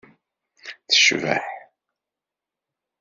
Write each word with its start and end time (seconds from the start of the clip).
Tecbeḥ. 0.89 1.45